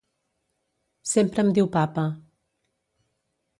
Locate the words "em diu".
1.47-1.71